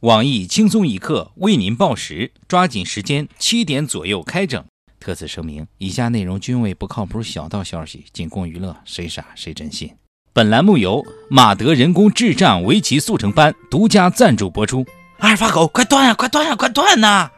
[0.00, 4.64] 网易轻松一刻为您报时，抓紧时间，七点左右开整。
[4.98, 9.92] 特此声明，以下内容均为不靠谱小道消息，仅供娱乐，谁傻谁真信。
[10.32, 14.86] 本栏目由马德人工智障围棋速成班独家赞助播出。
[15.18, 16.14] 阿尔法狗，快断呀！
[16.14, 16.56] 快断呀！
[16.56, 17.30] 快断呐！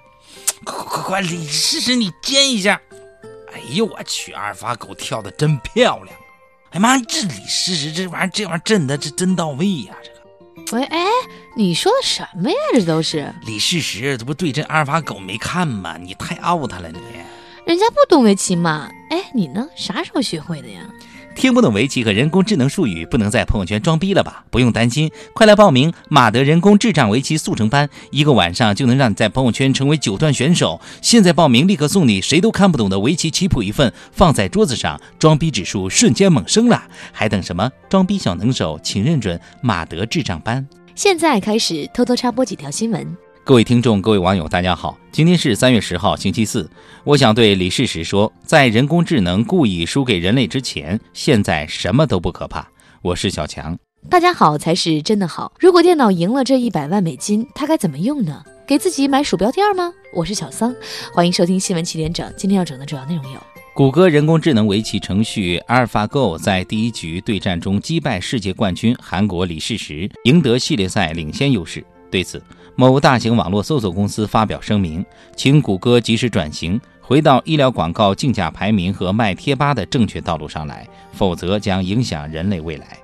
[0.62, 2.80] 快快快，李试试你尖一下。
[3.52, 6.16] 哎呦我去，阿尔法狗跳的真漂亮。
[6.70, 9.96] 哎妈，这李试试这玩意儿，这玩意儿震的这真到位呀！
[10.04, 10.11] 这
[10.72, 11.06] 个，喂，哎，
[11.54, 12.56] 你说的什么呀？
[12.74, 15.96] 这都是李世石，这不对阵阿尔法狗没看吗？
[15.98, 16.98] 你太 out 了你。
[17.64, 18.90] 人家不懂围棋嘛。
[19.10, 19.66] 哎，你呢？
[19.76, 20.80] 啥时候学会的呀？
[21.34, 24.44] 听不懂围棋和人工智能术语，不能在朋友圈装逼了吧？
[24.50, 30.80] 不用担心，快来报名马德人工智障围棋速成班，一个晚上就能让你在朋友圈成为九段选手。
[31.00, 36.82] 现在报名，立刻送你谁都看不懂的围棋棋谱一份，放在桌子上，装逼指数瞬间猛升了。
[37.12, 37.70] 还等什么？
[37.88, 40.66] 装逼小能手，请认准马德智障班。
[40.94, 43.31] 现在开始，偷偷插播几条新闻。
[43.44, 46.70] 各位听众，各位网友，大家好，今天是三月十号，星期四。
[47.02, 52.64] 我想对李世石说，在人工智能故意输给人类之前，现在什么都不可怕。
[53.02, 53.76] 我是小强，
[54.08, 55.52] 大家好才是真的好。
[55.58, 58.44] 如果电脑赢了这一百万美金，它该怎么用呢？
[58.64, 59.92] 给自己买鼠标垫吗？
[60.14, 60.72] 我是小桑，
[61.12, 62.32] 欢迎收听新闻起点整。
[62.36, 63.40] 今天要整的主要内容有：
[63.74, 71.84] 谷歌人工智能围棋程序 AlphaGo 在第一局对战中击败世界冠军韩国李世石，赢得系列赛领先优势。
[72.12, 72.40] 对此，
[72.76, 82.98] 某大型网络搜索公司发表声明，请谷歌及时转型，回到医疗广告竞价排名和卖贴吧的正确道路上来，否则将影响人类未来。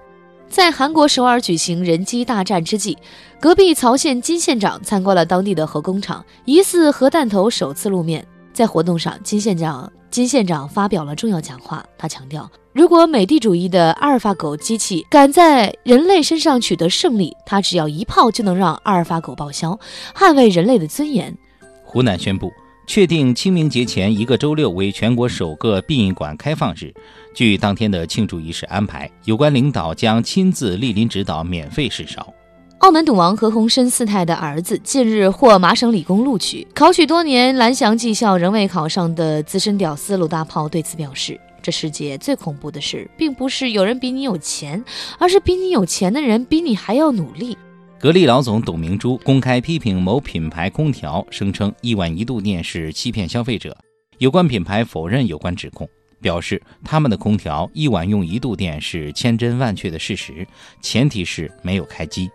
[0.46, 2.98] 在韩国首尔举行人机大战之际，
[3.40, 8.26] 隔壁曹县金县长参观了当地的核工厂，疑似核弹头首次露面。
[8.52, 12.50] 在活动上，金县长金县长发表了重要讲话，他强调。
[12.72, 19.78] 如果美帝主义的阿尔法狗机器敢在人类身上取得胜利，它只要一炮就能让阿尔法狗报销，
[20.14, 21.36] 捍卫人类的尊严。
[21.82, 22.52] 湖南宣布
[22.86, 26.94] 确定清明节前一个周六为全国首个殡仪馆开放日。
[27.34, 32.32] 据当天的庆祝仪式安排，有关领导将亲自莅临指导，免费试烧。
[32.78, 41.38] 澳门赌王何鸿燊四太的儿子近日获麻省理工录取，考取多年蓝翔技校仍未考上的资深屌丝鲁大炮对此表示。
[41.60, 44.82] 这世界最恐怖的事，并不是有人比你有钱，
[45.18, 47.58] 而是比你有钱的人比你还要努力。
[47.98, 53.76] 格力老总董明珠公开批评某品牌空调，声称一晚一度电是欺骗消费者。
[54.18, 55.86] 有关品牌否认有关指控，
[56.20, 60.46] 表示他们的空调一晚用一度电是千真万确的事实，
[60.80, 62.30] 前提是没有开机。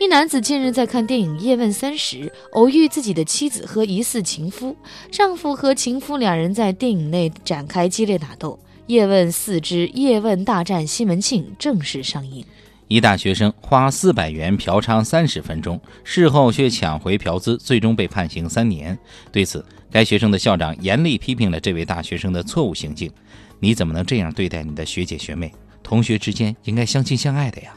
[0.00, 4.74] 一男子近日在看电影《叶问三》时，偶遇自己的妻子和疑似情夫。
[5.10, 8.58] 丈夫和情夫两人在电影内展开激烈打斗。
[8.86, 12.42] 《叶问四之叶问大战西门庆》正式上映。
[12.88, 18.98] 一大学生花四百元嫖娼三十分钟，事后却抢回嫖资，最终被判刑三年。
[19.30, 23.12] 对此，该学生的校长严厉批评了这位大学生的错误行径。
[23.58, 25.52] 你怎么能这样对待你的学姐学妹？
[25.82, 27.74] 同学之间应该相亲相爱的呀！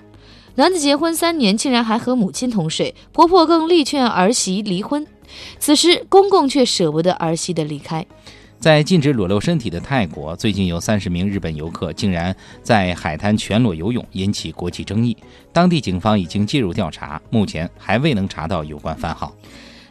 [0.56, 5.06] 男子结婚三年，竟然还和母亲同睡，婆婆更力劝儿媳离婚。
[5.58, 8.06] 此时，公公却舍不得儿媳的离开。
[8.59, 15.18] 在禁止裸露身体的泰国，最近有三十名日本游客竟然在海滩全裸游泳，引起国际争议。
[15.52, 19.34] 当地警方已经介入调查，目前还未能查到有关番号。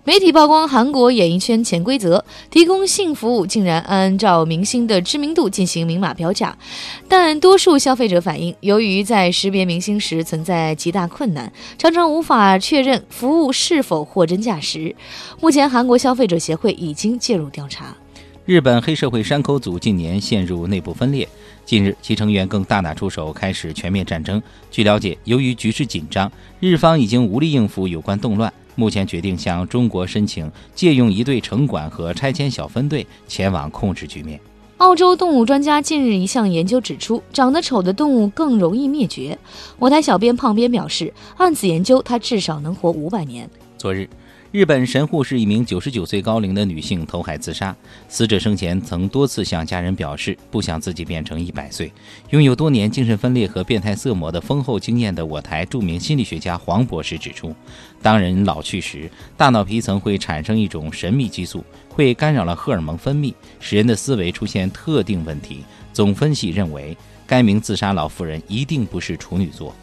[0.05, 6.59] 媒体曝光韩国演艺圈潜规则，提供性服务竟然按照明星的知名度进行明码标价。
[7.07, 14.97] 但多数消费者反映，由于在识别明星时存在极大困难，常常无法确认服务是否货真价实。
[15.41, 17.97] 目前，韩国消费者协会已经介入调查。
[18.45, 21.29] 日本黑社会山口组近年陷入内部分裂，
[21.65, 24.43] 近日其成员更大打出手，开始全面战争。
[24.69, 28.53] 据了解，由于局势紧张，日方已经无力应付有关动乱。
[28.75, 34.41] 目前决定向中国申请借用一队城管和拆迁小分队前往控制局面。
[34.79, 39.39] 澳洲动物专家近日一项研究指出，长得丑的动物更容易灭绝。
[39.79, 43.49] 我台小编胖编表示，按此研究，它至少能活五百年。
[43.79, 44.09] 昨日。
[44.53, 47.75] 日本神户市一名九十九岁高龄的女性投海自杀，
[48.07, 51.91] 死者生前曾多次向家人表示不想自己变成一百岁。
[52.29, 57.57] 拥有多年精神分裂和变态色魔的丰厚经验的我台著名心理学家黄博士指出，
[58.03, 65.65] 当人老去时，大脑皮层会产生一种神秘激素，会干扰了荷尔蒙分泌，使人的思维出现特定问题。
[65.95, 66.95] 总分析认为，
[67.27, 69.75] 该名自杀老妇人一定不是处女座。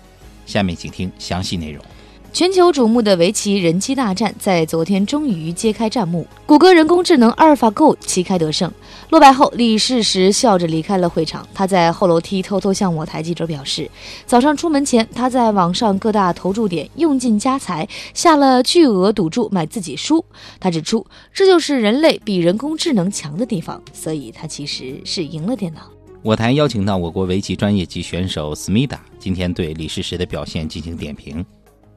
[0.46, 1.84] 下面请听详细内容。
[2.32, 8.72] 全球瞩目的围棋人机大战在昨天终于揭开战幕，谷歌人工智能阿尔法 Go 旗开得胜。
[9.10, 11.46] 落败后，李世石笑着离开了会场。
[11.54, 13.90] 他在后楼梯偷偷向我台记者表示，
[14.28, 20.24] 早上出门前，他在网上各大投注点用尽家财，下了巨额赌注买自己输。
[20.60, 25.82] 他指出，这就是人类比人工智能强的地方，所以他其实是赢了电脑。
[26.22, 31.44] 我台邀请到我国围棋专业级选手思密达，今天对李世石的表现进行点评。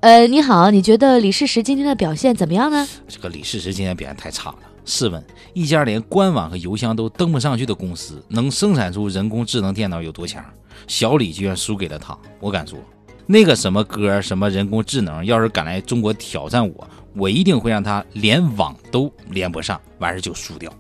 [0.03, 2.89] 呃，你好，你觉得李世石今天的表现怎么样呢？
[3.07, 4.57] 这个李世石今天表现太差了。
[4.85, 10.45] 试问，一家连官网和邮箱都登不上去的公司，能生产出人工智能电脑有多强？
[10.89, 12.19] 小李居然输给了他。
[12.41, 12.77] 我敢说，
[13.27, 20.73] 那个什么哥，什么人工智能，要是敢来中国挑战我，我一定会让他连网都连不上，完事就输掉。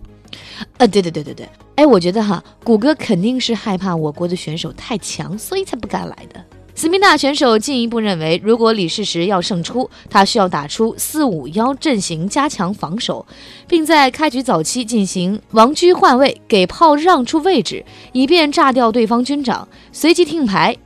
[0.78, 6.44] 呃，对对对对对，哎，我觉得哈，谷歌肯定是害怕我国的选手太强，所以才不敢来的。
[6.82, 13.24] 斯密纳选手进一步认为，如果李世石要胜出，他需要打出四五幺阵型，加强防守，
[13.68, 20.76] 并在开局早期进行王车换位，给炮让出位置，以便炸掉对方军长，随即听牌。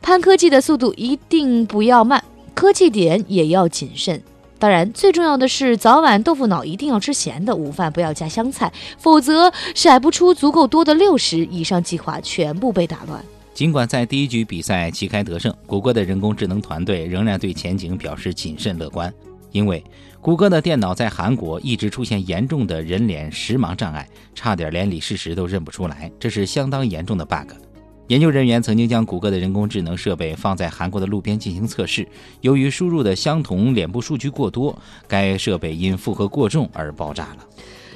[0.00, 2.22] 潘科技的速度一定不要慢，
[2.54, 4.22] 科技点也要谨慎。
[4.60, 11.44] 当然，最重要的是早晚豆腐脑一定要吃咸的，午饭不要加香菜，否则甩不出足够多的六十。
[11.46, 13.24] 以上计划全部被打乱。
[13.54, 19.12] 尽管在第一局比赛旗开得胜，谷歌的人工智能团队仍然对前景表示谨慎乐观，
[19.50, 19.84] 因为
[20.22, 27.52] 谷歌的电脑在韩国一直出现严重的人脸识盲障碍，差点连李世石都认不出来，这是相当严重的 bug。
[28.08, 32.08] 研究人员曾经将谷歌的人工智能设备放在韩国的路边进行测试，
[32.40, 34.76] 由于输入的相同脸部数据过多，
[35.06, 37.46] 该设备因负荷过重而爆炸了。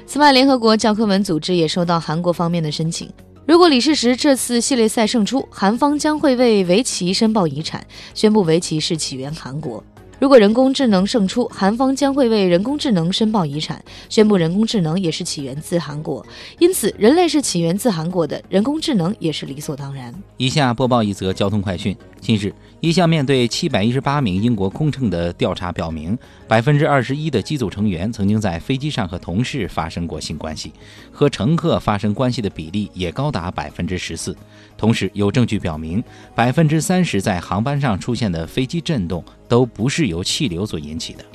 [0.05, 3.11] 此外，联合国教科文组织也收到韩国方面的申请。
[3.47, 9.81] 如果李世石这次系列赛胜出，韩方将会为围棋申报遗产，宣布围棋是起源韩国。
[10.19, 13.79] 如果人工智能胜出，韩方将会为人工智能申报遗产，
[14.09, 16.25] 宣布人工智能也是起源自韩国。
[16.57, 20.11] 因此，人类是起源自韩国的，人工智能也是理所当然。
[20.37, 26.17] 以下播报一则交通快讯：近日，一项面对七百一十八名英国空乘的调查表明，
[26.47, 30.73] 百分之二十一的机组成员曾经在飞机上和同事发生过性关系，
[31.11, 34.35] 和乘客发生关系的比例也高达百分之十四。
[34.77, 36.03] 同时，有证据表明，
[36.35, 41.25] 百分之三十在航班上出现的飞机震动都不是由气流所引起的。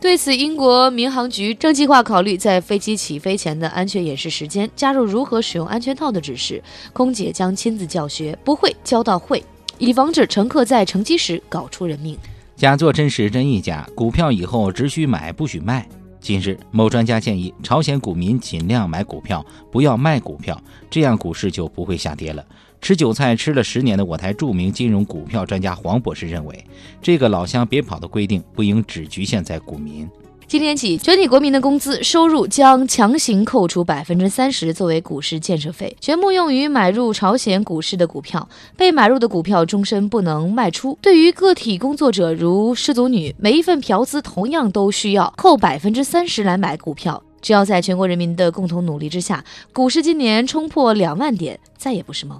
[0.00, 6.62] 对此，英国民航局正计划考虑在飞机起飞前的安全演示时间加入如何使用安全套的指示，
[6.92, 9.42] 空姐将亲自教学，不会教到会，
[9.78, 12.16] 以防止乘客在乘机时搞出人命。
[12.56, 15.88] 假作真时真亦假，股票以后只许买不许卖。
[16.20, 22.44] 近日，某专家建议朝鲜股民尽量买股票，不要卖股票，这样股市就不会下跌了。
[22.82, 26.66] 吃韭菜吃了十年的我台著名金融股票专家黄博士认为，
[27.00, 30.10] 这个老乡别跑的规定不应只局限在股民。
[30.48, 38.46] 今天起，全体国民的工资收入将强行扣除百分之三十作为股市建设费，全部用于买入朝鲜股市的股票。
[38.76, 40.98] 被买入的股票终身不能卖出。
[41.00, 47.22] 对于个体工作者，如失足女，每一份嫖资同样都需要扣百分之三十来买股票。
[47.40, 52.38] 只要在全国人民的共同努力之下，股市今年冲破两万点，再也不是梦。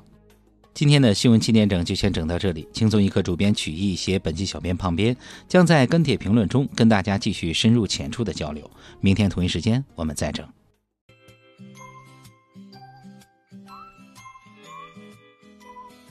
[0.74, 2.66] 今天的新闻七点整就先整到这里。
[2.72, 5.14] 轻松一刻主编曲艺写本期小编胖边，
[5.46, 8.68] 将在跟帖评论中跟大家继续深入浅出的交流。
[9.00, 10.48] 明天同一时间我们再整。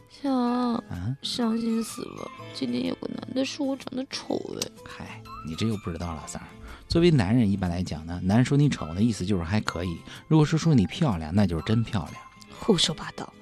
[0.10, 2.32] 小啊，伤心死了！
[2.54, 4.70] 今天有个男的说我长得丑哎。
[4.86, 6.48] 嗨，你这又不知道了，三儿。
[6.88, 9.96] 作为男人，一般来讲呢，男人说你丑的意思就是还可以；
[10.28, 12.24] 如果是说你漂亮，那就是真漂亮。
[12.60, 13.34] 胡说八道。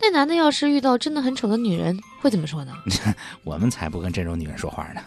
[0.00, 2.72] 那男的要是遇到真的很丑的女人，会怎么说呢？
[3.44, 5.00] 我们才不跟这种女人说话呢。